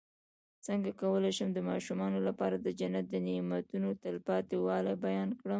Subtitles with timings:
[0.65, 5.49] څنګه کولی شم د ماشومانو لپاره د جنت د نعمتو تلپاتې والی بیان کړم